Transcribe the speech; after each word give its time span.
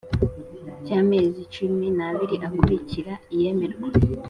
Cy 0.85 0.91
amezi 1.01 1.39
cumi 1.53 1.87
n 1.97 1.99
abiri 2.09 2.35
akurikira 2.47 3.13
iyemerwa 3.35 3.87